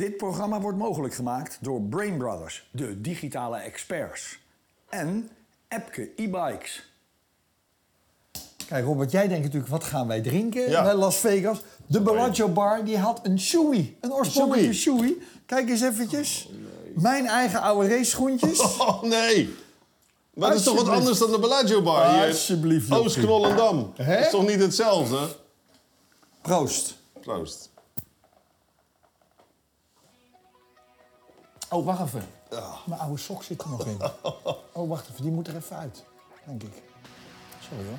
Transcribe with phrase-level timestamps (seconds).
[0.00, 4.38] Dit programma wordt mogelijk gemaakt door Brain Brothers, de digitale experts.
[4.88, 5.30] En
[5.68, 6.92] Epke e-bikes.
[8.66, 10.82] Kijk Robert, jij denkt natuurlijk, wat gaan wij drinken Ja.
[10.82, 11.58] bij Las Vegas?
[11.86, 13.96] De Bellagio Bar, die had een shoei.
[14.00, 15.22] Een oorspronkelijke shoei.
[15.46, 16.48] Kijk eens eventjes.
[16.94, 18.58] Mijn eigen oude raceschoentjes.
[18.78, 19.54] Oh nee!
[20.34, 22.26] Maar dat is toch wat anders dan de Bellagio Bar hier?
[22.26, 22.92] Alsjeblieft.
[22.92, 23.92] Oost-Knollendam.
[23.96, 25.36] Dat is toch niet hetzelfde?
[26.42, 26.96] Proost.
[27.20, 27.69] Proost.
[31.72, 32.24] Oh, wacht even.
[32.86, 33.98] Mijn oude sok zit er nog in.
[34.72, 35.22] Oh, wacht even.
[35.22, 36.04] Die moet er even uit.
[36.44, 36.82] Denk ik.
[37.60, 37.98] Sorry hoor.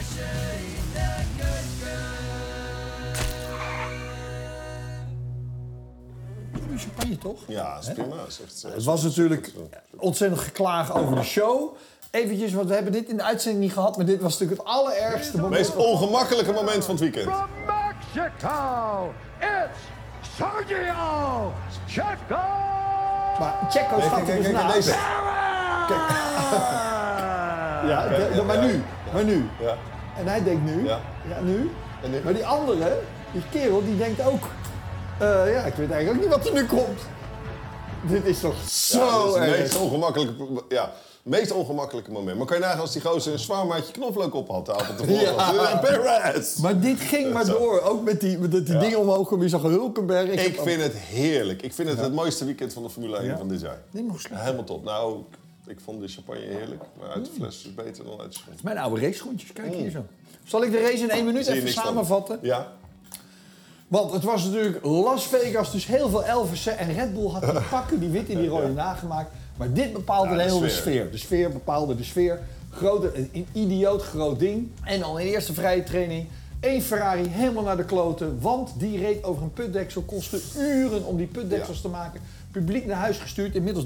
[0.00, 0.49] Goeie
[6.80, 7.38] champagne toch?
[7.46, 8.14] Ja, is prima.
[8.28, 9.52] Is echt, eh, Het was natuurlijk
[9.96, 11.76] ontzettend geklaag over de show.
[12.10, 14.68] Eventjes, want we hebben dit in de uitzending niet gehad, maar dit was natuurlijk het
[14.76, 15.60] allerergste Het moment.
[15.60, 17.24] meest ongemakkelijke moment van het weekend.
[17.34, 19.80] From Mexico, it's
[20.36, 21.52] Sergio
[21.86, 22.40] Checo!
[23.38, 24.74] Maar Checo Kijk, staat er kijk, dus kijk, naast.
[24.74, 24.94] deze.
[27.88, 29.48] Ja, de- de- maar nu, maar nu.
[29.60, 29.76] Ja.
[30.16, 31.40] En hij denkt nu, ja, Ja.
[31.40, 31.70] nu.
[32.02, 32.20] En nu?
[32.24, 32.98] Maar die andere,
[33.32, 34.42] die kerel, die denkt ook,
[35.20, 37.00] eh, ja, ik weet eigenlijk ook niet wat er nu komt.
[38.08, 40.34] Dit is toch Ja, zo is het meest ongemakkelijke,
[40.68, 42.36] ja, meest ongemakkelijke moment.
[42.38, 44.98] Maar kan je nagaan als die gozer een zwaar maatje knoflook op had de avond
[44.98, 45.22] tevoren?
[45.34, 45.76] Ja.
[45.76, 46.56] Perez!
[46.56, 49.42] Maar dit ging maar door, ook met die, met die dingen omhoog kwam.
[49.42, 50.28] Je zag Hulkenberg.
[50.30, 51.62] Ik vind het heerlijk.
[51.62, 53.36] Ik vind het het mooiste weekend van de Formule 1 Ja?
[53.36, 53.78] van dit jaar.
[53.92, 54.84] Helemaal top.
[54.84, 55.22] Nou,
[55.66, 56.82] ik vond de champagne heerlijk.
[57.00, 58.54] Maar uit de fles is beter dan uit de schoen.
[58.62, 60.04] Mijn oude raceschoentjes, kijk hier zo.
[60.44, 61.54] Zal ik de race in één minuut Mm.
[61.54, 62.38] Even samenvatten?
[62.42, 62.72] Ja.
[63.90, 66.78] Want het was natuurlijk Las Vegas, dus heel veel Elvissen.
[66.78, 69.30] En Red Bull had die pakken, die witte, die rode nagemaakt.
[69.56, 70.70] Maar dit bepaalde Ja, de de hele sfeer.
[70.80, 71.10] sfeer.
[71.10, 72.40] De sfeer bepaalde de sfeer.
[72.70, 74.70] Grote, een idioot groot ding.
[74.84, 76.26] En al in de eerste vrije training
[76.60, 78.38] één Ferrari helemaal naar de kloten.
[78.40, 80.02] Want die reed over een putdeksel.
[80.02, 81.82] Kostte uren om die putdeksels Ja.
[81.82, 82.20] te maken.
[82.50, 83.54] Publiek naar huis gestuurd.
[83.54, 83.84] Inmiddels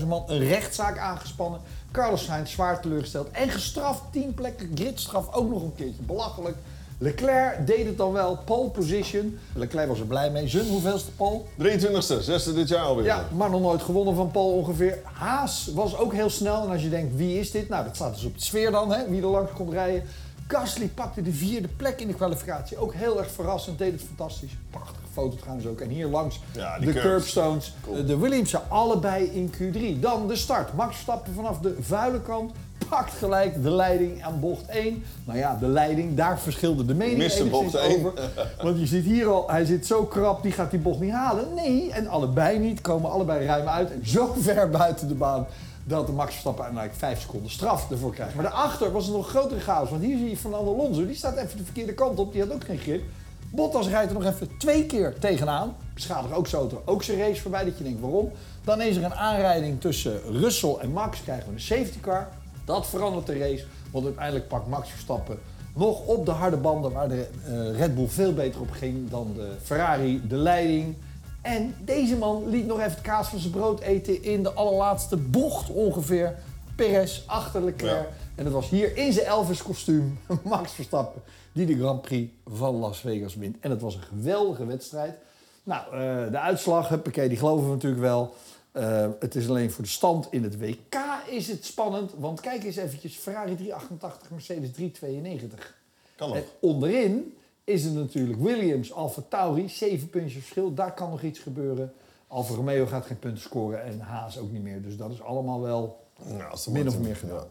[0.00, 0.22] 30.000 man.
[0.26, 1.60] Een rechtszaak aangespannen.
[1.92, 3.30] Carlos Sainz zwaar teleurgesteld.
[3.30, 4.02] En gestraft.
[4.12, 5.34] 10 plekken gridstraf.
[5.34, 6.02] Ook nog een keertje.
[6.02, 6.56] Belachelijk.
[7.02, 8.38] Leclerc deed het dan wel.
[8.44, 9.38] Pole position.
[9.54, 10.48] Leclerc was er blij mee.
[10.48, 11.40] Zijn hoeveelste pole?
[11.62, 13.04] 23e, zesde dit jaar alweer.
[13.04, 14.98] Ja, maar nog nooit gewonnen van Paul ongeveer.
[15.12, 16.62] Haas was ook heel snel.
[16.64, 17.68] En als je denkt, wie is dit?
[17.68, 19.08] Nou, dat staat dus op de sfeer dan, hè?
[19.08, 20.02] wie er langs komt rijden.
[20.46, 22.76] Gasly pakte de vierde plek in de kwalificatie.
[22.78, 24.50] Ook heel erg verrassend, deed het fantastisch.
[24.70, 25.80] Prachtige foto trouwens ook.
[25.80, 27.00] En hier langs Ja, de curbs.
[27.00, 27.72] curbstones.
[27.84, 28.04] Cool.
[28.06, 30.00] De Williamsen allebei in Q3.
[30.00, 30.72] Dan de start.
[30.74, 32.52] Max Verstappen vanaf de vuile kant.
[32.88, 35.04] Pakt gelijk de leiding aan bocht 1.
[35.24, 38.12] Nou ja, de leiding, daar verschilde de mening Miste enigszins bocht over.
[38.64, 41.54] Want je ziet hier al, hij zit zo krap, die gaat die bocht niet halen.
[41.54, 43.90] Nee, en allebei niet, komen allebei ruim uit.
[43.92, 45.46] En zo ver buiten de baan
[45.84, 48.34] dat de Max Verstappen uiteindelijk vijf seconden straf ervoor krijgt.
[48.34, 49.90] Maar daarachter was het nog grotere chaos.
[49.90, 52.32] Want hier zie je Fernando Alonso, die staat even de verkeerde kant op.
[52.32, 53.02] Die had ook geen grip.
[53.50, 55.76] Bottas rijdt er nog even twee keer tegenaan.
[55.94, 57.64] Beschadigt ook zijn auto, ook zijn race voorbij.
[57.64, 58.32] Dat je denkt, waarom?
[58.64, 61.22] Dan is er een aanrijding tussen Russell en Max.
[61.22, 62.28] Krijgen we een safety car.
[62.70, 63.64] Dat verandert de race.
[63.90, 65.38] Want uiteindelijk pakt Max Verstappen
[65.74, 66.92] nog op de harde banden...
[66.92, 70.96] waar de eh, Red Bull veel beter op ging dan de Ferrari, de leiding.
[71.42, 74.22] En deze man liet nog even het kaas van zijn brood eten...
[74.22, 76.34] in de allerlaatste bocht ongeveer.
[76.76, 78.08] Perez achter Leclerc.
[78.08, 78.14] Ja.
[78.34, 81.22] En dat was hier in zijn Elvis-kostuum Max Verstappen...
[81.52, 83.56] die de Grand Prix van Las Vegas wint.
[83.60, 85.14] En het was een geweldige wedstrijd.
[85.62, 88.34] Nou, eh, de uitslag, huppakee, die geloven we natuurlijk wel.
[88.72, 92.12] Eh, het is alleen voor de stand in het WK is het spannend.
[92.18, 95.78] Want kijk eens eventjes, Ferrari 388, Mercedes 392.
[96.16, 96.36] Kan nog.
[96.36, 100.74] En onderin is het natuurlijk Williams, Alfa Tauri, zeven puntjes verschil.
[100.74, 101.92] Daar kan nog iets gebeuren.
[102.26, 104.82] Alfa Romeo gaat geen punten scoren en Haas ook niet meer.
[104.82, 106.04] Dus dat is allemaal wel...
[106.24, 107.46] Nou, Min of meer gedaan.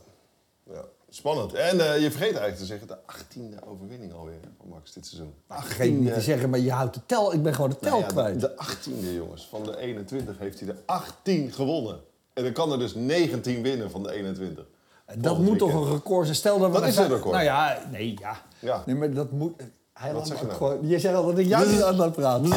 [0.63, 0.73] Ja.
[0.73, 0.85] Ja.
[1.09, 1.53] Spannend.
[1.53, 5.33] En eh, je vergeet eigenlijk te zeggen, de 18e overwinning alweer van Max dit seizoen.
[5.47, 7.33] Ach, vergeet niet te zeggen, maar je houdt de tel.
[7.33, 8.39] Ik ben gewoon de tel Nou ja, kwijt.
[8.39, 8.63] de, de
[9.11, 11.99] 18e jongens, van de 21 heeft hij de 18 gewonnen.
[12.33, 14.65] En dan kan er dus 19 winnen van de 21.
[15.05, 16.37] dat Volgend moet toch een record zijn.
[16.37, 17.31] Stel dat we Dat is naar- een record.
[17.33, 18.41] Nou ja, nee, ja.
[18.59, 18.83] Ja.
[18.85, 19.53] Nee, maar dat moet...
[19.93, 20.57] Hij Wat zeg je nou?
[20.57, 20.87] gewoon...
[20.87, 22.49] Je zegt al dat ik jou niet aan laat praten.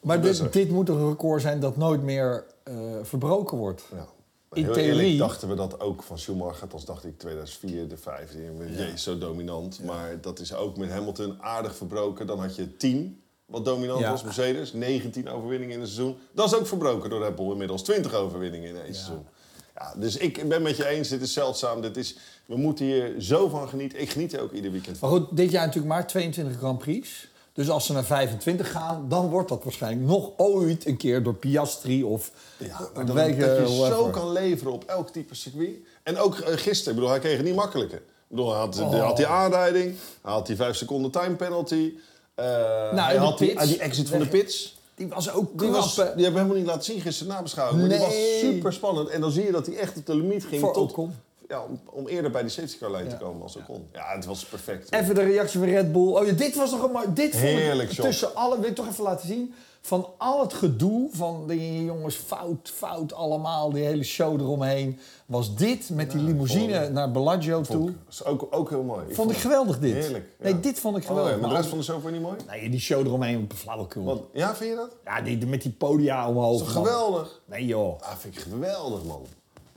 [0.00, 3.56] Maar Dat is dit, dit moet toch een record zijn dat nooit meer eh, verbroken
[3.58, 3.82] wordt.
[3.94, 4.06] Ja.
[4.52, 6.68] In Heel theorie- eerlijk dachten we dat ook van Schumacher.
[6.72, 8.38] Als dacht ik 2004, de vijfde.
[8.76, 9.84] Jezus, zo dominant.
[9.84, 12.26] Maar dat is ook met Hamilton aardig verbroken.
[12.26, 14.10] Dan had je 10, wat dominant Ja.
[14.10, 14.22] was.
[14.22, 16.16] Mercedes, 19 overwinningen in een seizoen.
[16.32, 17.50] Dat is ook verbroken door Red Bull.
[17.50, 19.26] Inmiddels 20 overwinningen in één seizoen.
[19.74, 21.80] Ja, dus ik ben met je eens, dit is zeldzaam.
[21.80, 24.00] Dit is, we moeten hier zo van genieten.
[24.00, 25.10] Ik geniet er ook ieder weekend van.
[25.10, 27.28] Maar goed, dit jaar natuurlijk maar 22 Grand Prix.
[27.60, 31.34] Dus als ze naar 25 gaan, dan wordt dat waarschijnlijk nog ooit een keer door
[31.34, 35.76] Piastri of Ja, maar dat, dat je eh, zo kan leveren op elk type circuit.
[36.02, 37.98] En ook eh, gisteren, ik bedoel, hij kreeg het niet makkelijker.
[37.98, 38.90] Ik bedoel, hij had, Oh.
[38.90, 41.92] hij had die aanrijding, hij had die 5 seconden time penalty.
[42.34, 44.78] eh, hij Nou, de had die, exit van de pits.
[44.94, 47.80] Die was ook Die, was, die hebben we helemaal niet laten zien gisteren nabeschouwing.
[47.80, 49.08] Maar die was super spannend.
[49.08, 51.14] En dan zie je dat hij echt op de limiet ging Voor tot, Ocon.
[51.50, 53.88] Ja, om, om eerder bij die safety car lijn te komen als Ocon.
[53.92, 54.92] Ja, het was perfect.
[54.92, 56.12] Even de reactie van Red Bull.
[56.12, 57.06] Oh ja, dit was nog een mooi...
[57.14, 58.04] Dit vond ik Heerlijk shot.
[58.04, 58.60] tussen alle...
[58.60, 59.54] Wil ik toch even laten zien?
[59.82, 64.98] Van al het gedoe van die jongens fout, fout allemaal, die hele show eromheen.
[65.26, 67.92] Was dit met die limousine vond naar Bellagio Vond toe.
[68.10, 69.14] is ook, ook heel mooi.
[69.14, 69.92] Vond ik geweldig dit.
[69.94, 70.28] Heerlijk.
[70.38, 70.44] ja.
[70.44, 71.40] Nee, dit vond ik Oh, geweldig.
[71.40, 72.36] maar de rest van de show vond je niet mooi?
[72.48, 74.04] Nee, die show eromheen, flauwekul.
[74.04, 74.96] Want, ja, vind je dat?
[75.04, 76.58] Ja, die, met die podia omhoog.
[76.64, 76.84] Dat man.
[76.84, 77.40] geweldig?
[77.44, 78.00] Nee joh.
[78.00, 79.26] Ah, vind ik geweldig, man.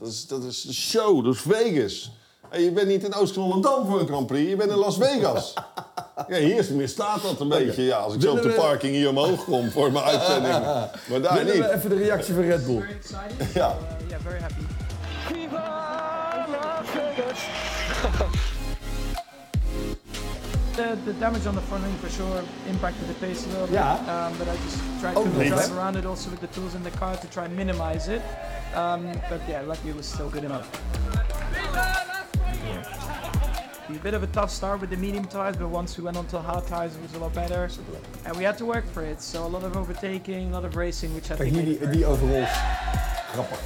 [0.03, 2.11] Dat is, dat is de show, dat is Vegas.
[2.49, 5.53] En je bent niet in Oost-Volendam voor een Grand Prix, je bent in Las Vegas.
[6.27, 7.83] ja, hier misstaat dat een beetje.
[7.83, 10.53] Ja, als ik zo op de we- parking hier omhoog kom voor mijn uitzending.
[11.09, 11.69] Maar daar Willen we niet.
[11.71, 12.79] even de reactie van Red Bull?
[12.79, 13.53] Very exciting.
[13.53, 13.77] Ja.
[14.01, 14.63] Uh, yeah, very happy.
[15.27, 17.39] Viva Las Vegas!
[20.75, 23.75] The, the damage on the front wing for sure impacted the pace a little bit.
[23.75, 23.93] Yeah.
[24.27, 25.49] Um, but I just tried Oh, to nice.
[25.49, 28.21] drive around it also with the tools in the car to try and minimize it.
[28.73, 30.67] Um, but yeah, luckily it was still good enough.
[33.89, 36.37] A bit of a tough start with the medium tires, but once we went onto
[36.37, 37.69] hard tires, it was a lot better.
[38.25, 39.21] And we had to work for it.
[39.21, 41.71] So a lot of overtaking, a lot of racing, which I Kijk think hier made
[41.73, 42.49] it die, very die overalls.
[43.35, 43.59] Grappig.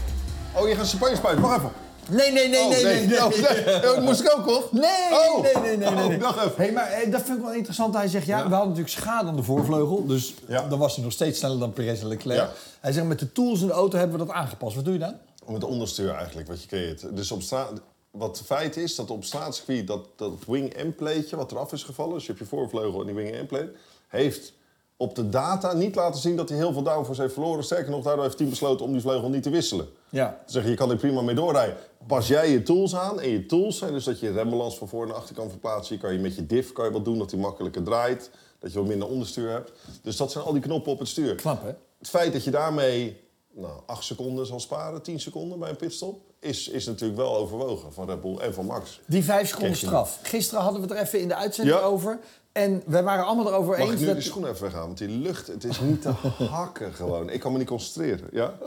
[0.56, 1.71] Oh, je gaat champagne spuiten, wacht even.
[2.09, 3.06] Nee, nee, nee, Oh, nee, nee.
[3.07, 3.75] nee, Oh, nee.
[3.75, 4.68] Oh, dat moest ik ook, hoor.
[4.71, 5.42] Nee, Oh.
[5.42, 6.07] nee, nee, nee, nee.
[6.07, 6.27] nee.
[6.27, 6.38] Oh.
[6.56, 7.94] Hey, maar eh, dat vind ik wel interessant.
[7.94, 8.44] Hij zegt, ja, Ja.
[8.44, 10.06] we hadden natuurlijk schade aan de voorvleugel.
[10.06, 10.68] Dus Ja.
[10.68, 12.38] dan was hij nog steeds sneller dan Perez en Leclerc.
[12.39, 12.51] Ja.
[12.80, 14.75] Hij zegt, met de tools in de auto hebben we dat aangepast.
[14.75, 15.13] Wat doe je dan?
[15.48, 17.15] Met de onderstuur eigenlijk, wat je creëert.
[17.15, 17.71] Dus op straat...
[18.12, 22.13] Wat het feit is, dat op straatcircuit dat, dat wing-end-plateje wat eraf is gevallen...
[22.13, 23.71] dus je hebt je voorvleugel en die wing-end-plate...
[24.07, 24.53] heeft
[24.98, 27.63] op de data niet laten zien dat hij heel veel downforce heeft verloren.
[27.63, 29.88] Sterker nog, daardoor heeft hij besloten om die vleugel niet te wisselen.
[30.09, 30.42] Ja.
[30.45, 31.75] Zeggen, je kan er prima mee doorrijden.
[32.07, 35.07] Pas jij je tools aan en je tools zijn dus dat je rembalans van voor
[35.07, 35.95] naar achter kan verplaatsen.
[35.95, 38.30] Je kan je met je diff kan je wat doen, dat hij makkelijker draait.
[38.59, 39.71] Dat je wat minder onderstuur hebt.
[40.01, 41.36] Dus dat zijn al die knoppen op het stuur.
[41.36, 41.71] Knap, hè?
[41.98, 43.21] Het feit dat je daarmee
[43.54, 47.94] nou, 8 seconden zal sparen, 10 seconden bij een pitstop, is, is natuurlijk wel overwogen
[47.94, 49.00] van Red Bull en van Max.
[49.07, 49.88] Die vijf seconden Kijk je.
[49.88, 50.19] straf.
[50.24, 51.83] Gisteren hadden we het er even in de uitzending Ja.
[51.83, 52.19] over.
[52.57, 54.15] En we waren allemaal erover Mag eens ik nu dat...
[54.15, 54.86] de schoenen even weggaan?
[54.86, 56.09] Want die lucht, het is niet te
[56.44, 57.30] hakken gewoon.
[57.30, 58.27] Ik kan me niet concentreren.
[58.31, 58.54] Ja?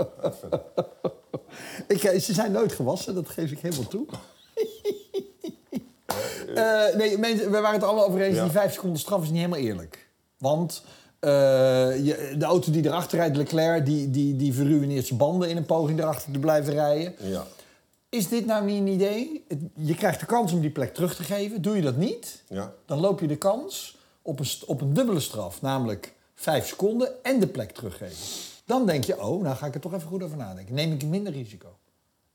[1.86, 4.06] Ik, eh, ze zijn nooit gewassen, dat geef ik helemaal toe.
[6.54, 8.36] Eh, nee, mensen, we waren het allemaal over eens.
[8.36, 8.42] Ja.
[8.42, 10.08] Die vijf seconden straf is niet helemaal eerlijk.
[10.38, 10.82] Want
[11.18, 11.30] eh,
[12.04, 15.66] je, de auto die erachter rijdt, Leclerc, die, die, die verruineert zijn banden in een
[15.66, 17.14] poging erachter te blijven rijden.
[17.18, 17.46] Ja.
[18.10, 19.44] Is dit nou niet een idee?
[19.76, 21.62] Je krijgt de kans om die plek terug te geven.
[21.62, 22.72] Doe je dat niet, Ja.
[22.86, 25.62] dan loop je de kans op een, op een dubbele straf.
[25.62, 28.16] Namelijk vijf seconden en de plek teruggeven.
[28.64, 30.74] Dan denk je, oh, nou ga ik er toch even goed over nadenken.
[30.74, 31.68] Neem ik minder risico.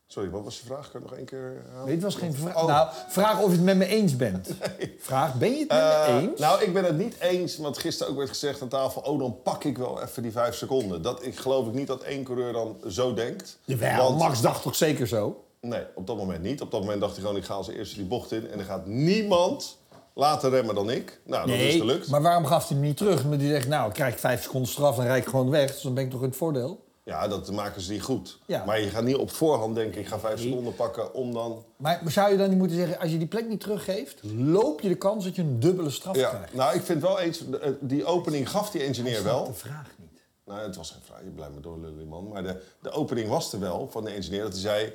[0.07, 0.91] Sorry, wat was je vraag?
[0.91, 1.85] Kan je nog één keer herhalen?
[1.85, 2.55] Nee, het was geen vraag.
[2.55, 2.67] Oh.
[2.67, 4.49] Nou, vraag of je het met me eens bent.
[4.99, 6.39] Vraag, ben je het met Eh, me eens?
[6.39, 9.01] Nou, ik ben het niet eens, want gisteren ook werd gezegd aan tafel...
[9.01, 11.01] oh, dan pak ik wel even die vijf seconden.
[11.01, 13.57] Dat, ik geloof ik niet dat één coureur dan zo denkt.
[13.63, 15.44] Jawel, Want- Max dacht toch zeker zo?
[15.67, 16.61] Nee, op dat moment niet.
[16.61, 18.49] Op dat moment dacht hij gewoon, ik ga als eerste die bocht in...
[18.49, 19.77] en er gaat niemand
[20.13, 21.19] later remmen dan ik.
[21.25, 22.09] Nou, dat is gelukt.
[22.09, 23.23] maar waarom gaf hij hem niet terug?
[23.23, 25.71] Omdat hij zegt, nou, ik krijg vijf seconden straf en rijd ik gewoon weg.
[25.71, 26.83] Dus dan ben ik toch in het voordeel?
[27.03, 28.39] Ja, dat maken ze niet goed.
[28.45, 28.65] Ja.
[28.65, 31.63] Maar je gaat niet op voorhand denken, ik ga vijf seconden pakken om dan...
[31.77, 34.19] Maar zou je dan niet moeten zeggen, als je die plek niet teruggeeft...
[34.37, 36.53] loop je de kans dat je een dubbele straf Ja, krijgt?
[36.53, 39.45] nou, ik vind wel eens, de- die opening gaf die engineer wel.
[39.45, 40.21] De vraag niet.
[40.45, 42.27] Nou, het was geen vraag, je blijft me doorlullen, man.
[42.27, 44.93] Maar de, de opening was er wel van de engineer dat hij zei...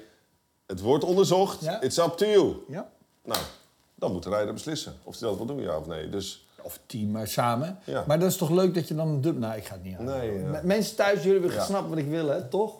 [0.70, 1.80] Het wordt onderzocht, Ja.
[1.82, 2.54] it's up to you.
[2.68, 2.90] Ja?
[3.24, 3.40] Nou,
[3.94, 6.08] dan moet de rijder beslissen of hij dat wil doen, ja of nee.
[6.08, 7.78] Dus Of team, maar samen.
[7.84, 8.04] Ja.
[8.06, 9.46] Maar dat is toch leuk dat je dan een dubbele...
[9.46, 10.04] Nou, ik ga het niet aan.
[10.04, 10.60] Nee, ja.
[10.64, 11.60] Mensen thuis, jullie hebben Ja.
[11.60, 12.48] gesnapt wat ik wil, hè?
[12.48, 12.72] Toch?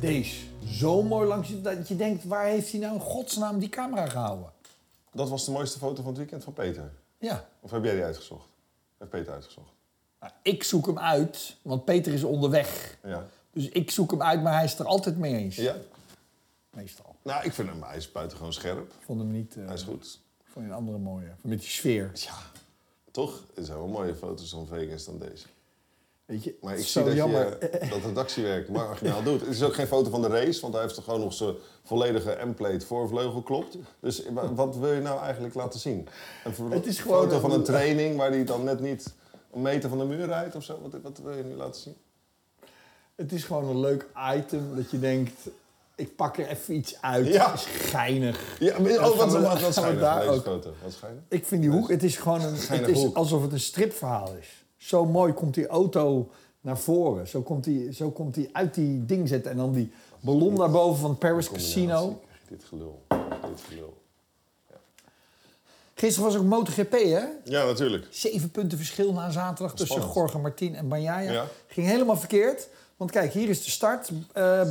[0.00, 0.46] Deze.
[0.66, 4.06] Zo mooi langs je- dat je denkt, waar heeft hij nou in godsnaam die camera
[4.06, 4.52] gehouden?
[5.12, 6.92] dat was de mooiste foto van het weekend van Peter.
[7.18, 7.48] Ja.
[7.60, 8.48] Of heb jij die uitgezocht?
[8.98, 9.70] Heeft Peter uitgezocht?
[10.20, 12.98] Nou, ik zoek hem uit, want Peter is onderweg.
[13.04, 13.26] Ja.
[13.52, 15.56] Dus ik zoek hem uit, maar hij is er altijd mee eens.
[15.56, 15.76] Ja?
[16.70, 17.16] Meestal.
[17.22, 18.88] Nou, ik vind hem, hij is buitengewoon scherp.
[18.88, 19.56] Ik vond hem niet...
[19.56, 20.20] eh, Hij is goed.
[20.40, 21.30] ik vond een andere mooie.
[21.40, 22.10] Met die sfeer.
[22.14, 22.34] Ja,
[23.10, 23.42] toch?
[23.54, 25.46] Het zijn wel mooie foto's van Vegas dan deze.
[26.24, 27.56] Weet je, Maar ik zie dat jammer.
[27.60, 29.40] je dat redactiewerk marginaal doet.
[29.40, 31.54] Het is ook geen foto van de race, want hij heeft er gewoon nog zijn
[31.84, 33.76] volledige M-plate voorvleugel klopt.
[34.00, 36.08] Dus wa- wat wil je nou eigenlijk laten zien?
[36.44, 39.14] Een Het is gewoon foto van een- een training waar hij dan net niet
[39.52, 40.78] een meter van de muur rijdt of zo?
[40.82, 41.96] Wat, wat wil je nu laten zien?
[43.14, 45.48] Het is gewoon een leuk item dat je denkt...
[45.94, 47.26] ik pak er even iets uit.
[47.26, 47.52] Ja.
[47.52, 48.56] Is geinig.
[48.60, 50.72] Ja, maar- oh, wat, we- wat, wat schijnig daar ook- foto.
[50.82, 51.22] Wat schijnig?
[51.28, 54.64] Ik vind die hoek, het is gewoon een, het is alsof het een stripverhaal is.
[54.76, 56.28] Zo mooi komt die auto
[56.60, 57.28] naar voren.
[57.28, 59.50] Zo komt hij zo komt die uit die ding zetten.
[59.50, 62.20] En dan die ballon daarboven van Paris Casino.
[62.48, 63.02] Dit gelul.
[63.48, 63.97] Dit gelul.
[66.00, 67.20] Gisteren was ook MotoGP, hè?
[67.44, 68.06] Ja, natuurlijk.
[68.10, 70.02] Zeven punten verschil na zaterdag tussen.
[70.14, 71.30] Jorge Martin en Bagnaia.
[71.32, 71.44] Ja.
[71.66, 72.68] Ging helemaal verkeerd.
[72.96, 74.10] Want kijk, hier is de start.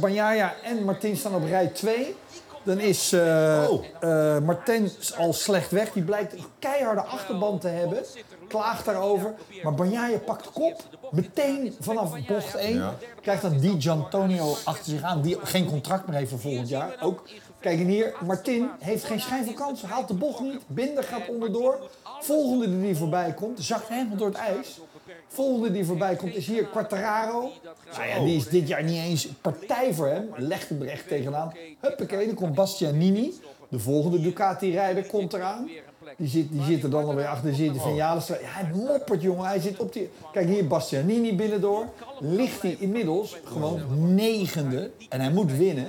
[0.02, 2.16] Bagnaia en Martin staan op rij 2.
[2.64, 3.86] Dan is Oh.
[4.00, 5.92] eh, Martin al slecht weg.
[5.92, 8.04] Die blijkt een keiharde achterband te hebben.
[8.48, 9.34] Klaagt daarover.
[9.64, 10.82] Maar Bagnaia pakt kop.
[11.12, 12.76] Meteen vanaf bocht 1.
[12.76, 12.96] Ja.
[13.22, 15.22] Krijgt dan Di Giantonio achter zich aan.
[15.22, 16.96] Die geen contract meer heeft voor volgend jaar.
[17.02, 17.22] Ook,
[17.60, 18.16] kijk hier.
[18.26, 19.82] Martin heeft geen schijn van kans.
[19.82, 20.62] Haalt de bocht niet.
[20.68, 21.90] Binder gaat onderdoor.
[22.20, 23.60] Volgende die voorbij komt.
[23.64, 24.80] Zakt helemaal door het ijs.
[25.28, 27.52] Volgende die voorbij komt is hier Quartararo.
[27.98, 30.30] Nou ja, die is dit jaar niet eens partij voor hem.
[30.36, 31.54] Legt hem er echt tegenaan.
[31.80, 33.34] Huppakee, dan komt Bastianini.
[33.70, 35.70] De volgende Ducati-rijder komt eraan.
[36.18, 37.54] Die zit, die zit er dan alweer achter.
[37.54, 39.46] Die zit van ja, hij moppert, jongen.
[39.46, 40.10] Hij zit op die...
[40.32, 41.86] Kijk, hier Bastianini binnendoor.
[42.20, 44.92] Ligt hij inmiddels gewoon negende.
[45.10, 45.88] En hij moet winnen.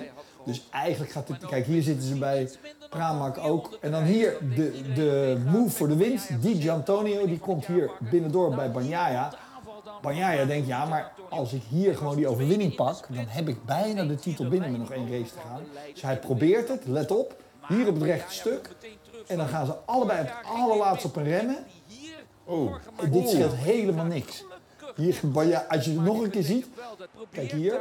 [0.48, 1.46] Dus eigenlijk gaat het...
[1.46, 2.50] Kijk, hier zitten ze bij
[2.90, 3.78] Pramac ook.
[3.80, 6.42] En dan hier de, de move voor de winst.
[6.42, 9.32] Di Giantonio, die komt hier binnendoor bij Bagnaia.
[10.02, 13.06] Bagnaia denkt, ja, maar als ik hier gewoon die overwinning pak...
[13.08, 15.62] dan heb ik bijna de titel binnen met nog één race te gaan.
[15.92, 17.36] Dus hij probeert het, let op.
[17.68, 18.70] Hier op het rechte stuk.
[19.26, 21.64] En dan gaan ze allebei op het allerlaatste op een remmen.
[22.44, 22.74] Oh.
[23.02, 24.44] En dit scheelt helemaal niks.
[24.98, 25.20] Hier,
[25.68, 26.66] als je het nog een keer ziet...
[27.30, 27.80] Kijk hier.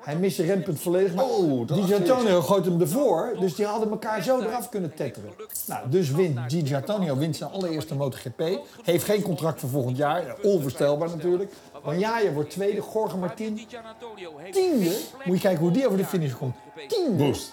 [0.00, 1.14] Hij mist zijn rempunt volledig.
[1.14, 3.36] Maar Oh, Di gooit hem ervoor.
[3.40, 5.30] Dus die hadden elkaar zo eraf kunnen tetteren.
[5.66, 8.42] Nou, dus wint Di Giantonio wint zijn allereerste MotoGP.
[8.82, 10.26] Heeft geen contract voor volgend jaar.
[10.26, 11.52] Ja, Onvoorstelbaar natuurlijk.
[11.86, 12.82] Bagnaia wordt tweede.
[12.94, 13.66] Jorge Martin
[14.50, 14.98] tiende.
[15.24, 16.56] Moet je kijken hoe die over de finish komt.
[16.88, 17.24] Tiende.
[17.24, 17.52] Woest.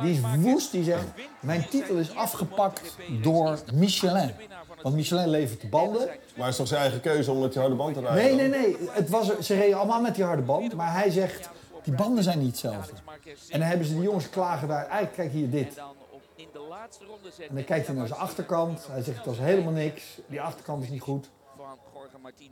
[0.00, 0.72] Die is woest.
[0.72, 1.04] Die zegt,
[1.40, 4.30] mijn titel is afgepakt door Michelin.
[4.82, 6.06] Want Michelin levert de banden.
[6.06, 8.36] Maar het is toch zijn eigen keuze om met die harde band te rijden?
[8.36, 8.76] Nee, nee, nee.
[8.90, 10.74] Het was, ze reden allemaal met die harde band.
[10.74, 11.48] Maar hij zegt,
[11.84, 12.92] die banden zijn niet hetzelfde.
[13.48, 14.86] En dan hebben ze die jongens klagen daar.
[14.86, 15.82] Eigenlijk, kijk hier dit.
[17.48, 18.86] En dan kijkt hij naar zijn achterkant.
[18.90, 20.02] Hij zegt, dat is helemaal niks.
[20.26, 21.30] Die achterkant is niet goed.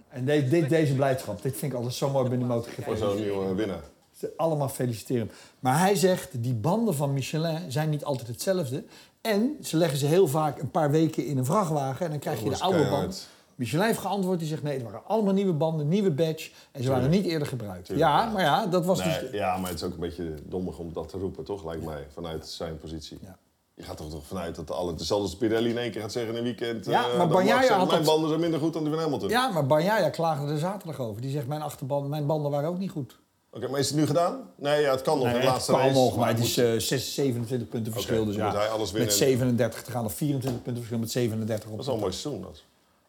[0.09, 2.97] En de, dit, deze blijdschap, dit vind ik altijd zo mooi binnen de Voor MotoGP.
[2.97, 3.83] zo'n nieuwe winnaar.
[4.13, 5.31] Ze Allemaal feliciteren.
[5.59, 8.85] Maar hij zegt, die banden van Michelin zijn niet altijd hetzelfde.
[9.21, 12.05] En ze leggen ze heel vaak een paar weken in een vrachtwagen.
[12.05, 13.29] En dan krijg je de oude band.
[13.55, 16.51] Michelin heeft geantwoord, die zegt nee, het waren allemaal nieuwe banden, nieuwe badge.
[16.73, 17.85] En ze waren niet eerder gebruikt.
[17.85, 19.31] Tuurlijk, ja, maar ja, dat was Nee, dus...
[19.31, 21.65] ja, maar het is ook een beetje dommig om dat te roepen, toch?
[21.65, 23.19] Lijkt mij, vanuit zijn positie.
[23.23, 23.39] Ja.
[23.83, 26.33] Je gaat toch toch vanuit dat alle, hetzelfde als Pirelli in één keer gaat zeggen
[26.33, 26.85] in een weekend...
[26.87, 29.29] Ja, eh, maar zegt, had Mijn banden zijn minder goed dan die van Hamilton.
[29.29, 31.23] Ja, maar Bagnaia klaagde er zaterdag over.
[31.23, 33.19] Die zegt, mijn achterbanden, mijn banden waren ook niet goed.
[33.51, 34.41] Oké, maar is het nu gedaan?
[34.57, 35.93] Nee, ja, het kan nog de het laatste kan race.
[35.93, 38.17] nog, maar het moet- is eh, 6, 27 punten verschil.
[38.17, 40.83] Oké, dus ja, moet hij alles winnen met en- 37 te gaan of 24 punten
[40.83, 41.77] verschil met 37 op.
[41.77, 42.63] Dat is een mooi seizoen, dat.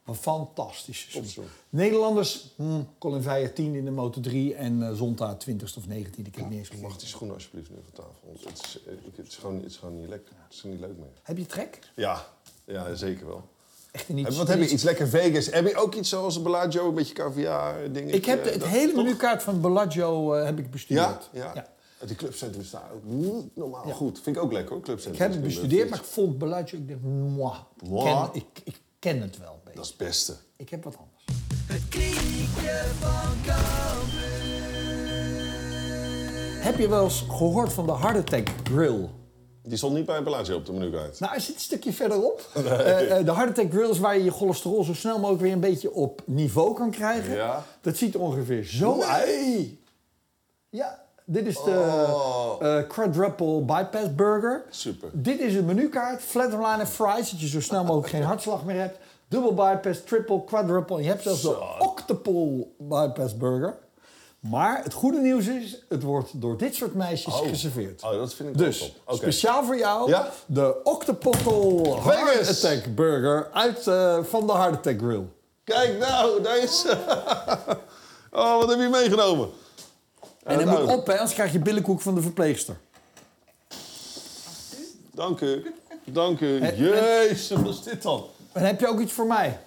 [0.06, 1.46] Een fantastisch seizoen.
[1.70, 6.28] Nederlanders, hmm, Colin Veijer 10 in de Moto 3 en eh Zonta 20ste of 19e.
[6.28, 8.20] Ik heb niet eens Mag die schoenen alsjeblieft nu van tafel?
[8.26, 10.34] Want Het is, eh, ik- het is, gewoon, het is gewoon niet lekker.
[10.44, 11.08] Het is niet leuk meer.
[11.24, 11.80] Heb je trek?
[11.96, 12.26] Ja,
[12.66, 13.44] ja zeker wel.
[13.92, 14.26] Echt niet.
[14.28, 14.70] Heb- Wat heb je?
[14.70, 15.46] Iets lekker Vegas.
[15.46, 18.14] Heb je ook iets zoals een Bellagio, een beetje caviar dingen?
[18.14, 20.70] Ik heb de- het hele menukaart van Bellagio eh, heb ik Ja?
[20.72, 21.30] bestudeerd.
[21.34, 21.72] ja?
[22.06, 24.20] Die clubcentrum is daar ook niet normaal goed.
[24.22, 27.00] Vind ik ook lekker hoor, Ik heb het bestudeerd, maar ik vond Bellagio, ik dacht,
[27.02, 27.54] moi.
[27.90, 28.04] Moi.
[28.04, 29.76] ken, ik, ik ken het wel een beetje.
[29.76, 30.36] Dat is het beste.
[30.56, 31.24] Ik heb wat anders.
[36.64, 39.10] Heb je wel eens gehoord van de Heart Attack Grill?
[39.64, 41.20] Die stond niet bij Bellagio op de menukaart.
[41.20, 42.42] Nou, hij zit een stukje verderop.
[42.56, 45.52] Eh, eh, de Heart Attack Grill is waar je je cholesterol zo snel mogelijk weer
[45.52, 47.36] een beetje op niveau kan krijgen.
[47.36, 47.66] Ja.
[47.82, 49.70] Dat ziet er ongeveer zo uit.
[50.70, 52.06] Ja, dit is de
[52.62, 54.64] eh, quadruple bypass burger.
[54.70, 55.10] Super.
[55.14, 58.80] Dit is een menukaart, flatline en fries, dat je zo snel mogelijk geen hartslag meer
[58.80, 58.98] hebt.
[59.28, 60.96] Dubbel bypass, triple, quadruple.
[60.98, 63.78] En je hebt zelfs de octuple bypass burger.
[64.40, 67.48] Maar het goede nieuws is, het wordt door dit soort meisjes Oh.
[67.48, 68.04] geserveerd.
[68.04, 68.90] Oh, dat vind ik Dus, top.
[69.06, 69.16] Oké.
[69.16, 70.30] speciaal voor jou, Ja?
[70.46, 72.64] de Octopockle Heart Vegas.
[72.66, 75.26] Attack Burger uit, eh, van de Heart Attack Grill.
[75.64, 76.86] Kijk nou, daar is
[78.32, 79.50] oh, wat heb je meegenomen?
[80.44, 82.76] En hij nou, moet op, hè, anders krijg je billenkoek van de verpleegster.
[85.12, 85.74] Dank u.
[86.04, 86.66] Dank u.
[86.76, 88.26] Jezus, wat is dit dan?
[88.52, 89.60] En heb je ook iets voor mij?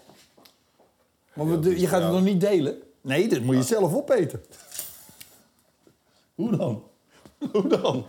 [1.33, 2.83] Maar we- je gaat het nog niet delen?
[3.01, 4.45] Nee, dit moet je zelf opeten.
[6.35, 6.83] Hoe dan?
[7.53, 8.07] Hoe dan?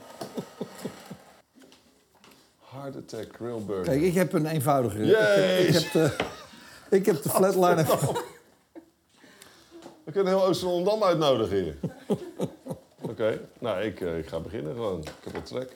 [2.71, 3.83] Heart Attack Grill Burger.
[3.83, 5.01] Kijk, ik heb een eenvoudige.
[5.01, 6.15] Ik heb, ik heb de,
[6.89, 7.85] ik heb de flatliner.
[10.03, 11.77] We kunnen heel Oost-Rotterdam uitnodigen hier.
[13.17, 13.47] Oké.
[13.59, 14.99] Nou ik, eh, ik ga beginnen gewoon.
[15.01, 15.75] Ik heb wat trek.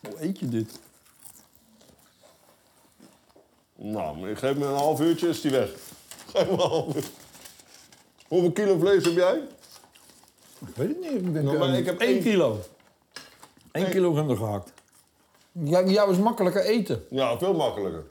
[0.00, 0.80] Hoe eet je dit?
[3.76, 5.70] Nou, maar geef me een half uurtje, is die weg.
[6.26, 7.04] Geef me een half uur.
[8.28, 9.42] Hoeveel kilo vlees heb jij?
[10.68, 11.10] Ik weet het niet.
[11.12, 12.60] Ik, denk, Nou, maar ik heb één één- kilo.
[13.72, 14.72] Eén Eén- kilo runder gehakt.
[15.52, 17.04] Ja, jou is makkelijker eten.
[17.10, 18.04] Ja, veel makkelijker.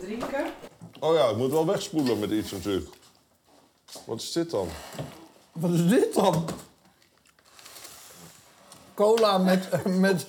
[0.00, 0.52] Te drinken.
[1.00, 2.88] Oh ja, ik moet wel wegspoelen met iets natuurlijk.
[4.04, 4.68] Wat is dit dan?
[5.52, 6.48] Wat is dit dan?
[8.94, 9.84] Cola met...
[10.06, 10.26] met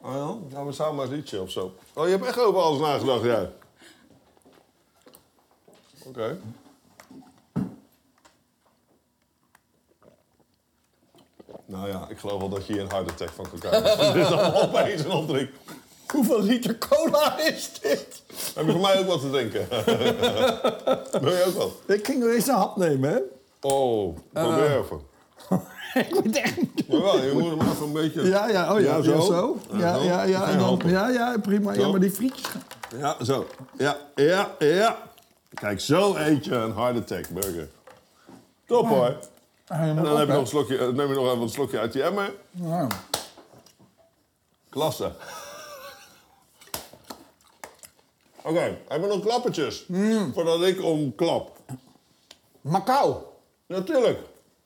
[0.00, 0.34] Oh ja?
[0.48, 1.74] Nou, we samen maar een liedje of zo.
[1.94, 3.52] Oh, je hebt echt over alles nagedacht, jij.
[6.06, 6.40] Oké.
[11.66, 14.12] Nou ja, ik geloof wel dat je hier een heart attack van kan krijgen.
[14.14, 15.52] Dit allemaal opeens en opdrinkt.
[16.06, 18.22] Hoeveel liter cola is dit?
[18.54, 19.68] Heb je voor mij ook wat te drinken?
[21.24, 21.96] Wil je ook wat?
[21.96, 23.18] Ik ging nog eens een hap nemen, hè?
[23.60, 25.00] Oh, probeer even.
[25.94, 26.88] Ik weet echt niet.
[26.88, 28.22] Maar wel, je moet hem even een beetje...
[28.22, 29.12] Ja, ja, oh ja, Ja, zo.
[29.72, 30.02] Ja, zo.
[30.02, 31.74] ja, ja, en Ja, dan, ja, ja, prima.
[31.74, 32.62] Ja, maar die frietjes gaan...
[32.98, 33.46] Ja, zo.
[33.78, 34.98] Ja, ja, ja.
[35.54, 37.68] Kijk, zo eet je een heart attack burger.
[38.66, 39.16] Top hoor.
[39.72, 41.92] En dan heb je nog een slokje, eh, neem je nog even een slokje uit
[41.92, 42.34] die emmer.
[42.50, 42.86] Ja.
[44.68, 45.12] Klasse.
[48.42, 49.86] Oké, hebben we nog klappertjes?
[50.34, 51.56] Voordat ik omklap.
[52.60, 53.16] Macau.
[53.66, 54.18] Natuurlijk.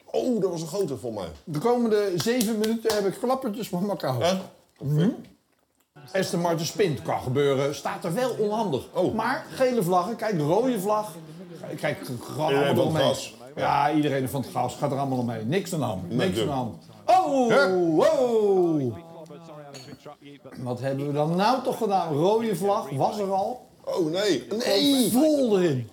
[0.05, 1.29] Oh, dat was een grote voor mij.
[1.45, 4.23] De komende zeven minuten heb ik klappertjes van Macau.
[4.23, 4.39] Hè?
[6.13, 7.03] Aston Martin spint.
[7.03, 7.75] Kan gebeuren.
[7.75, 8.87] Staat er wel onhandig.
[8.93, 9.15] Oh.
[9.15, 10.17] Maar gele vlaggen.
[10.17, 11.15] Kijk, de rode vlag.
[11.77, 13.35] Kijk, gewoon Iedereen van het.
[13.57, 15.49] Ja, iedereen van het gas gaat er allemaal omheen.
[15.49, 16.11] Niks aan de hand.
[16.11, 16.85] Niks aan de hand.
[17.07, 18.97] Oh, oh.
[20.57, 22.13] Wat hebben we dan nou toch gedaan?
[22.13, 23.67] Rode vlag was er al.
[23.85, 25.11] Oh nee, nee.
[25.11, 25.89] Vol erin.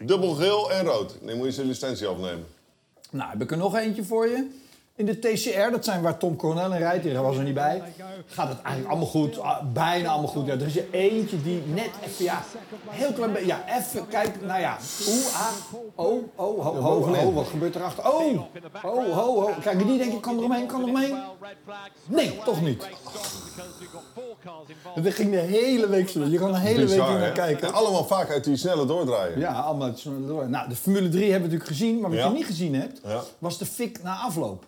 [0.00, 1.18] Dubbel geel en rood.
[1.20, 2.46] Nee, moet je zijn licentie afnemen.
[3.10, 4.61] Nou, heb ik er nog eentje voor je.
[4.96, 7.82] In de TCR, dat zijn waar Tom Coronel in rijdt, die was er niet bij.
[8.26, 10.46] Gaat het eigenlijk allemaal goed, ah, bijna allemaal goed.
[10.46, 12.42] Ja, er is er eentje die net even, ja,
[12.88, 14.76] heel klein beetje, ja, even, kijk, nou ja.
[15.08, 18.12] Oeh, ah, oh, oh, ho, ho, ho, wat gebeurt erachter?
[18.12, 18.40] Oh,
[18.82, 19.50] oh, ho, ho.
[19.62, 21.16] Kijk, die denk ik, kan er omheen, kan er omheen.
[22.06, 22.86] Nee, toch niet.
[25.02, 26.24] Dat ging de hele week zo.
[26.24, 27.68] Je kan een hele week Bizar, naar kijken.
[27.68, 29.38] En allemaal vaak uit die snelle doordraaien.
[29.38, 30.48] Ja, allemaal het snel door.
[30.48, 32.26] Nou, de Formule 3 hebben we natuurlijk gezien, maar wat Ja.
[32.26, 33.20] je niet gezien hebt, Ja.
[33.38, 34.64] was de fik na afloop.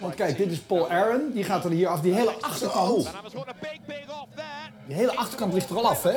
[0.00, 2.00] Want kijk, dit is Paul Aaron, die gaat er hier af.
[2.00, 3.10] Die hele achterkant, Zo.
[4.86, 6.16] die hele achterkant ligt er al af, hè?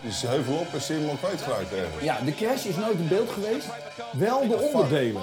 [0.00, 2.02] Die is heuvel op en is helemaal kwijtgeraakt ergens.
[2.02, 3.66] Ja, de crash is nooit in beeld geweest.
[4.12, 5.22] Wel de onderdelen.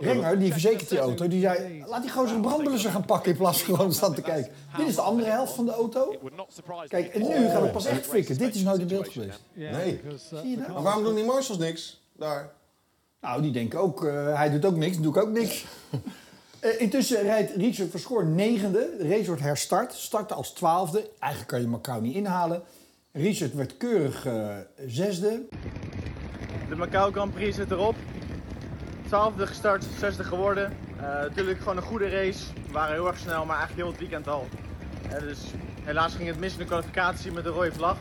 [0.00, 1.84] Renger, die verzekert die auto, die zei...
[1.86, 4.52] Laat die gozer een brandblusser gaan pakken in plaats van gewoon staan te kijken.
[4.76, 6.14] Dit is de andere helft van de auto.
[6.88, 8.38] Kijk, en nu gaat het pas echt fikken.
[8.38, 9.40] Dit is nooit in beeld geweest.
[9.52, 10.00] Nee.
[10.42, 10.68] Zie je dat?
[10.68, 12.00] Maar waarom doen die marshals niks?
[12.12, 12.50] Daar.
[13.20, 15.64] Nou, die denken ook, eh, hij doet ook niks, doe ik ook niks.
[16.60, 18.90] Eh, intussen rijdt Richard Verschoor negende.
[18.98, 19.92] De race wordt herstart.
[19.92, 21.10] Startte als twaalfde.
[21.18, 22.62] Eigenlijk kan je Macau niet inhalen.
[23.12, 25.46] Richard werd keurig eh, zesde.
[26.68, 27.94] De Macau Grand Prix zit erop.
[29.06, 30.76] 12e gestart, 6e geworden.
[30.96, 32.44] Eh, natuurlijk gewoon een goede race.
[32.66, 34.46] We waren heel erg snel, maar eigenlijk heel het weekend al.
[35.20, 35.38] Dus
[35.82, 37.96] helaas ging het mis in de kwalificatie met de rode vlag.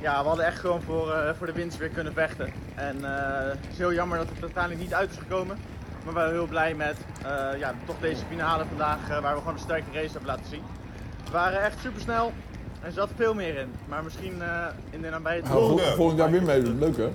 [0.00, 2.52] Ja, we hadden echt gewoon voor, voor de winst weer kunnen vechten.
[2.74, 3.04] En
[3.48, 5.58] het is heel jammer dat het uiteindelijk niet uit is gekomen.
[6.04, 9.38] Maar we waren heel blij met eh, ja, toch deze finale vandaag, eh, waar we
[9.38, 10.62] gewoon een sterke race hebben laten zien.
[11.24, 12.32] We waren echt super snel.
[12.82, 13.68] Er zat veel meer in.
[13.88, 15.66] Maar misschien eh, in de nabije toekomst.
[15.66, 15.94] Volgende.
[15.96, 16.78] Volgend jaar weer meedoen.
[16.78, 17.08] Leuk hè?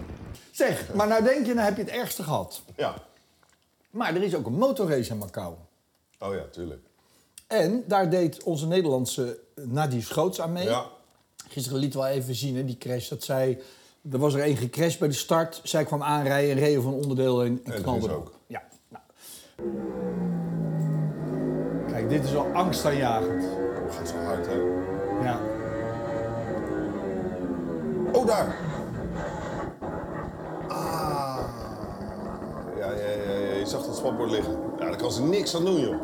[0.52, 2.62] Zeg, maar nou denk je, nou heb je het ergste gehad.
[2.76, 2.94] Ja.
[3.90, 5.54] Maar er is ook een motorrace in Macau.
[6.20, 6.82] Oh ja, tuurlijk.
[7.48, 10.64] En daar deed onze Nederlandse Nadie Schoots aan mee.
[10.66, 10.86] Ja.
[11.50, 13.08] Gisteren liet wel even zien, hè, die crash.
[13.10, 13.62] Dat zij,
[14.12, 15.60] er was er één gecrashed bij de start.
[15.64, 18.26] Zij kwam aanrijden en reed van een onderdeel in en En knalde er is erop.
[18.28, 18.34] ook.
[18.48, 18.64] Ja.
[21.88, 23.44] Kijk, dit is al angstaanjagend.
[23.86, 24.54] Dat gaat zo hard, hè?
[25.24, 25.40] Ja.
[28.12, 28.56] Oh, daar.
[30.68, 31.40] Ah.
[32.78, 33.56] Ja, ja, ja, ja.
[33.56, 34.58] Je zag dat spatbord liggen.
[34.80, 36.02] Ja, daar kan ze niks aan doen, joh.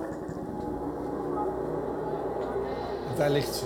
[3.06, 3.66] Want daar ligt ze.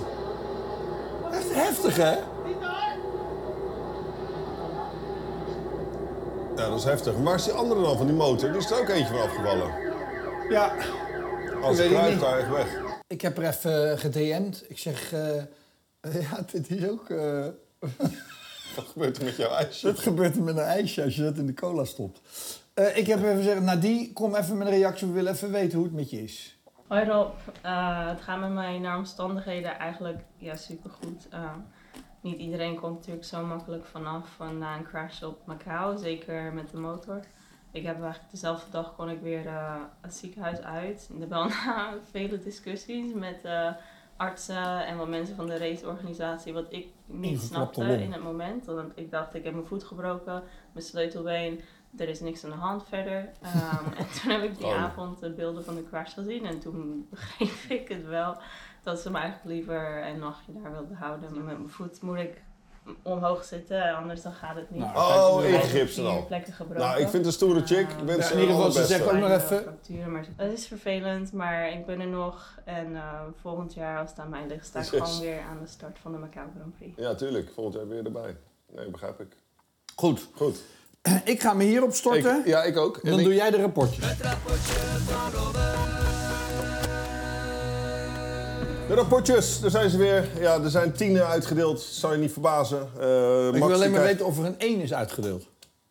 [1.32, 2.14] Echt heftig, hè?
[6.66, 7.16] Ja, dat is heftig.
[7.16, 8.48] Waar is die andere dan van die motor?
[8.52, 9.70] Die is er ook eentje van afgevallen.
[10.50, 10.74] Ja.
[11.62, 12.82] Als een weg.
[13.06, 14.64] Ik heb er even gedM'd.
[14.68, 15.34] Ik zeg, eh,
[16.30, 17.10] ja, dit is ook...
[17.10, 17.46] eh,
[18.76, 19.86] Wat gebeurt er met jouw ijsje?
[19.86, 22.20] dat gebeurt er met een ijsje als je dat in de cola stopt.
[22.74, 25.06] Eh, ik heb even gezegd, Nadie, kom even met een reactie.
[25.06, 26.58] We willen even weten hoe het met je is.
[26.86, 27.30] Hoi Rob,
[27.62, 31.26] Eh, het gaat met mij naar omstandigheden eigenlijk ja, supergoed.
[31.30, 31.50] Eh,
[32.26, 36.70] niet iedereen komt natuurlijk zo makkelijk vanaf van na een crash op Macau, zeker met
[36.70, 37.20] de motor.
[37.70, 41.10] Ik heb eigenlijk dezelfde dag kon ik weer eh, het ziekenhuis uit.
[41.12, 43.70] En wel na vele discussies met eh,
[44.16, 48.66] artsen en wat mensen van de raceorganisatie, wat ik niet snapte in het moment.
[48.66, 51.60] Want ik dacht, ik heb mijn voet gebroken, mijn sleutelbeen,
[51.96, 53.28] er is niks aan de hand verder.
[53.42, 54.82] Ehm, en toen heb ik die Oh.
[54.82, 58.36] avond de beelden van de crash gezien en toen begreep ik het wel
[58.86, 61.34] dat ze me eigenlijk liever een nachtje daar wilden houden.
[61.34, 62.42] Maar met mijn voet moet ik
[63.02, 64.80] omhoog zitten, anders dan gaat het niet.
[64.80, 66.26] Nou, Oh, vier dan.
[66.26, 66.82] plekken gebroken.
[66.84, 67.88] Nou, ik vind het een stoere chick.
[67.90, 69.78] Ik wens Ja, ze in ieder geval, ze zegt ook nog even-
[70.12, 72.58] maar het is vervelend, maar ik ben er nog.
[72.64, 75.00] En eh, volgend jaar, als het aan mij ligt, sta ik Yes.
[75.00, 76.92] gewoon weer aan de start van de Macau Grand Prix.
[76.96, 77.50] Ja, tuurlijk.
[77.54, 78.36] Volgend jaar weer erbij.
[78.74, 79.36] Nee, begrijp ik.
[79.96, 80.28] Goed.
[80.34, 80.62] Goed.
[81.24, 82.38] Ik ga me hierop storten.
[82.38, 82.96] Ik, ja, ik ook.
[82.96, 84.04] En Dan ik- doe jij de rapportjes.
[88.88, 90.28] De rapportjes, daar zijn ze weer.
[90.40, 91.80] Ja, er zijn tienen uitgedeeld.
[91.80, 92.78] Zou je niet verbazen.
[93.00, 95.46] Eh, Ik wil alleen maar weten of er een 1 is uitgedeeld.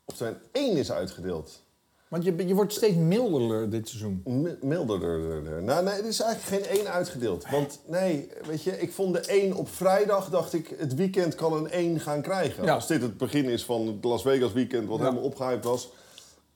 [0.05, 1.63] Of er een één is uitgedeeld.
[2.07, 4.21] Want je, je wordt steeds milderder dit seizoen.
[4.25, 5.41] M- Milderder.
[5.63, 7.45] Nou, nee, er is eigenlijk geen één uitgedeeld.
[7.51, 11.53] Want nee, weet je, ik vond de één op vrijdag, dacht ik, het weekend kan
[11.53, 12.63] een één gaan krijgen.
[12.63, 12.73] Ja.
[12.73, 15.03] Als dit het begin is van het Las Vegas weekend, wat Ja.
[15.03, 15.89] helemaal opgehyped was.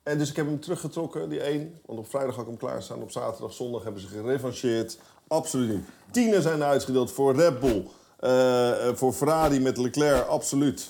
[0.03, 1.79] En dus ik heb hem teruggetrokken, die één.
[1.85, 3.01] Want op vrijdag had ik hem klaarstaan.
[3.01, 4.97] Op zaterdag, zondag hebben ze gerevancheerd.
[5.29, 5.85] Absoluut niet.
[6.11, 7.85] Tienen zijn uitgedeeld voor Red Bull.
[8.19, 10.89] eh, eh, voor Ferrari met Leclerc, absoluut.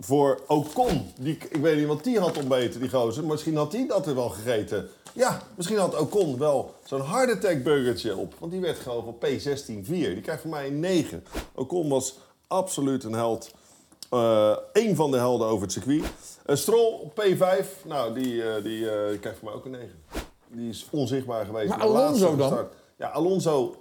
[0.00, 3.24] Voor Ocon, die, ik weet niet wat die had ontbeten, die gozer.
[3.24, 4.88] Misschien had hij dat er wel gegeten.
[5.12, 8.34] Ja, misschien had Ocon wel zo'n hard attack burgertje op.
[8.38, 9.86] Want die werd gewoon van P16-4.
[9.86, 11.24] Die krijgt van mij een 9.
[11.54, 13.50] Ocon was absoluut een held.
[14.10, 16.02] Eh Eén van de helden over het circuit.
[16.46, 19.90] Uh, Stroll op P5, nou, die, eh, die eh, krijgt voor mij ook een 9.
[20.48, 21.68] Die is onzichtbaar geweest.
[21.68, 22.48] Maar de Alonso laatste dan?
[22.48, 22.72] start.
[23.04, 23.74] Ja, Alonso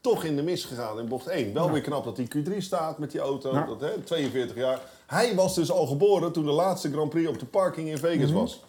[0.00, 1.54] toch in de mis gegaan in bocht 1.
[1.54, 3.52] Wel weer knap dat hij Q3 staat met die auto.
[3.52, 3.66] Ja.
[3.66, 4.80] Dat, hè, 42 jaar.
[5.06, 8.30] Hij was dus al geboren toen de laatste Grand Prix op de parking in Vegas
[8.30, 8.38] Mhm.
[8.38, 8.60] was.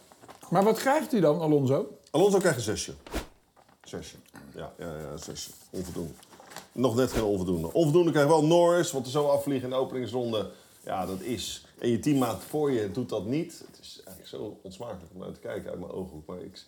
[0.50, 1.88] Maar wat krijgt hij dan, Alonso?
[2.12, 2.94] Alonso krijgt een zesje.
[3.84, 4.16] Zesje.
[4.56, 5.52] Ja, ja, ja, zesje.
[5.70, 6.13] Onvoldoende.
[6.72, 7.74] Nog net geen onvoldoende.
[7.74, 10.50] Onvoldoende krijgt wel Norris, want er zo afvliegen in de openingsronde.
[10.86, 11.66] Ja, dat is.
[11.80, 13.63] En je teammaat voor je doet dat niet.
[13.68, 16.26] Het is eigenlijk zo onsmakelijk om naar te kijken uit mijn ooghoek.
[16.28, 16.66] Maar ik...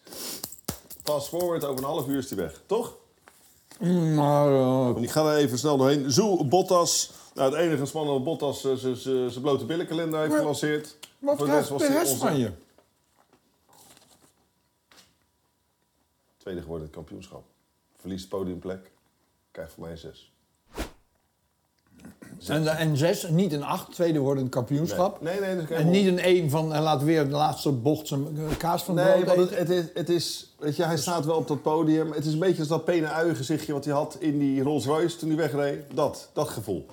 [1.04, 2.62] Fast forward, over een half uur is hij weg.
[2.66, 2.96] Toch?
[4.16, 6.12] Maar, eh, Ik ga er even snel doorheen.
[6.12, 7.12] Zoe, Bottas.
[7.34, 10.98] Nou, het enige spannende Bottas eh, zijn blote billenkalender heeft Maar gelanceerd.
[11.20, 12.52] wat Voor krijgt rest was de hij rest onze van je?
[16.38, 17.44] Tweede geworden in het kampioenschap.
[17.96, 18.92] Verliest podiumplek.
[19.52, 20.34] Krijgt voor mij een zes.
[22.48, 25.22] En, en zes, niet een acht, tweede wordt een kampioenschap.
[25.22, 28.08] Nee, nee, dat is En niet een één van, en laat weer de laatste bocht
[28.08, 30.54] zijn eh, kaas van Nee, want het, is, het is...
[30.60, 32.12] Weet je, hij staat wel op dat podium.
[32.12, 34.86] Het is een beetje als dat pene ui gezichtje wat hij had in die Rolls
[34.86, 35.84] Royce toen hij wegreed.
[35.94, 36.86] Dat, dat gevoel.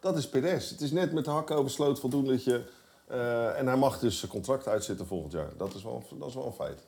[0.00, 0.70] Dat is Perez.
[0.70, 2.62] Het is net met de hakken over sloot voldoende dat je...
[3.06, 5.50] eh, en hij mag dus zijn contract uitzitten volgend jaar.
[5.56, 6.80] Dat is wel, dat is wel een feit.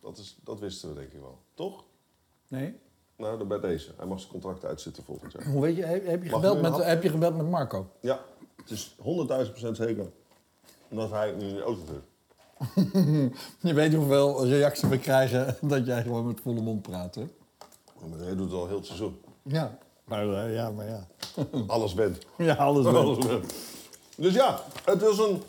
[0.00, 1.38] Dat, is, dat wisten we denk ik wel.
[1.54, 1.84] Toch?
[2.48, 2.74] Nee?
[3.16, 3.90] Nou, dan bij deze.
[3.96, 5.44] Hij mag zijn contract uitzitten volgend jaar.
[5.46, 7.86] Hoe weet je, heb, heb je, gebeld met, heb je gebeld met Marco?
[8.00, 8.20] Ja,
[8.56, 10.10] het is 100.000 procent zeker.
[10.88, 12.02] Omdat hij nu in de auto zit.
[13.68, 17.26] Je weet hoeveel reacties we krijgen dat jij gewoon met volle mond praat, hè?
[18.10, 19.20] Maar hij doet het al heel het seizoen.
[19.42, 19.78] Ja.
[20.04, 21.06] Maar, eh, ja, maar ja.
[21.66, 22.18] Alles bent.
[22.36, 23.52] Ja, alles bent.
[24.16, 25.42] Dus ja, het was een...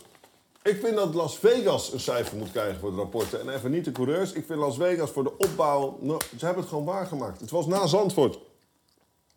[0.68, 3.42] Ik vind dat Las Vegas een cijfer moet krijgen voor de rapporten.
[3.42, 4.32] En even niet de coureurs.
[4.32, 5.98] Ik vind Las Vegas voor de opbouw...
[6.02, 7.40] Nou, ze hebben het gewoon waargemaakt.
[7.40, 8.40] Het was na Zandvoort.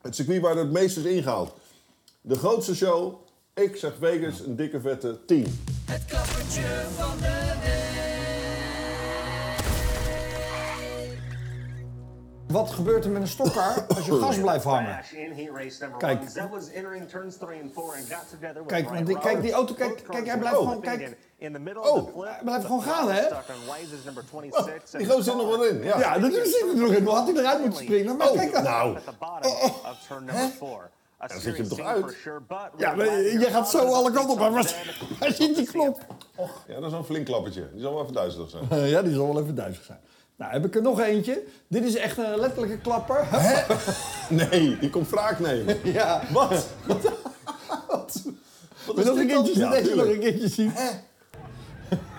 [0.00, 1.52] Het circuit waar het meest is ingehaald.
[2.20, 3.14] De grootste show.
[3.54, 5.64] Ik zeg Vegas een dikke vette 10.
[5.84, 7.39] Het klappertje van de
[12.50, 15.00] Wat gebeurt er met een stokkar als je gas blijft hangen?
[15.98, 16.20] Kijk.
[18.66, 21.00] Kijk, want die- kijk, die auto, kijk, kijk, hij blijft gewoon- kijk.
[21.00, 22.24] in, in the middle Oh, of the flip.
[22.28, 23.22] hij blijft gewoon gaan, hè?
[23.22, 25.82] 26 Die gozer zit nog wel in.
[25.82, 25.98] Ja.
[25.98, 27.06] Ja, dat zit er nog in.
[27.06, 28.16] Had hij eruit moeten springen?
[28.16, 28.62] Maar Oh, kijk dan.
[28.62, 28.96] nou.
[28.96, 29.52] at the bottom
[29.90, 30.90] of turn number four.
[31.22, 32.16] A dan zet je hem toch uit?
[32.76, 34.38] Ja, maar je gaat zo alle kanten op.
[35.18, 35.98] Hij ziet die knop.
[36.66, 37.68] Ja, dat is wel een flink klappertje.
[37.72, 38.64] Die zal wel even duizelig zijn.
[38.94, 39.98] Ja, die zal wel even duizelig zijn.
[40.40, 41.42] Nou, heb ik er nog eentje.
[41.68, 43.24] Dit is echt een letterlijke klapper.
[44.28, 45.76] Nee, die komt wraak nemen.
[45.92, 46.22] Ja.
[46.32, 46.66] Wat?
[46.86, 48.22] Wat?
[48.86, 50.72] Wat je nog een keertje, Ja, deze nog een keertje zien?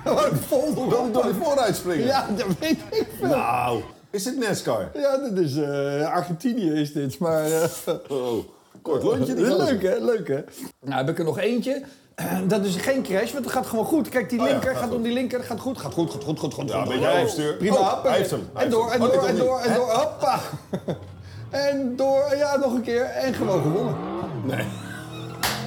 [0.06, 0.90] Een folder.
[0.90, 2.06] Wil hij door die vooruit springen?
[2.06, 3.28] Ja, dat weet ik veel.
[3.28, 4.90] Nou, is dit NASCAR?
[4.94, 7.52] Ja, dit is eh, Argentinië is dit, maar...
[7.52, 7.64] eh,
[8.08, 8.44] Oh,
[8.82, 9.34] kort lontje.
[9.36, 9.96] is leuk, hè?
[9.98, 10.44] Leuk, hè?
[10.80, 11.84] Nou, heb ik er nog eentje.
[12.48, 14.10] Dat is geen crash, want het gaat gewoon goed.
[14.10, 14.98] Kijk, die Oh ja, linker gaat gaat goed.
[14.98, 15.44] om die linker.
[15.44, 16.70] Gaat goed, gaat goed, gaat goed, gaat goed.
[16.70, 16.84] Ja,
[17.26, 17.58] goed.
[17.58, 18.50] Prima, Oh, hij heeft hem.
[18.54, 19.90] En door, en door, en door, en door.
[19.92, 20.40] Hoppa.
[21.50, 23.04] En door, ja, nog een keer.
[23.04, 23.96] En gewoon gewonnen.
[24.46, 24.66] Nee.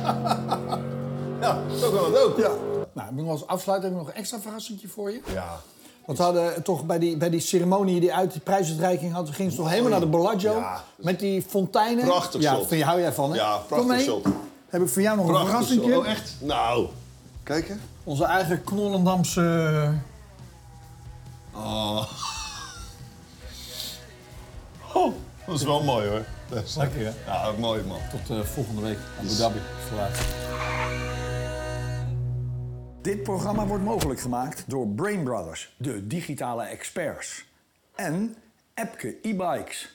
[1.40, 2.38] ja, zo kan het ook.
[2.38, 2.50] Ja.
[2.92, 5.20] Nou, nog als heb ik nog een extra verrassingje voor je.
[5.32, 5.60] Ja.
[6.04, 9.50] Want we hadden toch bij die, bij die ceremonie die uit de prijsuitreiking had, gingen
[9.52, 10.52] ze toch helemaal naar de Bellagio.
[10.56, 10.82] Ja.
[10.96, 12.04] Met die fonteinen.
[12.04, 12.66] Prachtig ja, shot.
[12.68, 13.36] Van je hou jij van, hè?
[13.36, 14.04] Ja, Kom prachtig mee.
[14.04, 14.26] shot.
[14.74, 15.80] Heb ik voor jou nog een shot.
[15.80, 16.34] Oh, echt?
[16.40, 16.88] Nou.
[17.42, 17.74] Kijk hè.
[18.04, 19.92] Onze eigen Knollendamse...
[21.52, 22.10] Oh.
[24.92, 25.12] oh.
[25.46, 26.24] Dat is wel mooi hoor.
[26.48, 27.12] Dat is Lekker, hè?
[27.26, 27.98] Ja, mooi man.
[28.10, 28.98] Tot eh, volgende week.
[29.18, 29.58] Abu Dhabi.
[29.88, 30.18] Vooruit.
[33.02, 37.44] Dit programma wordt mogelijk gemaakt door Brain Brothers, de digitale experts.
[37.94, 38.36] En
[38.74, 39.93] Epke e-bikes.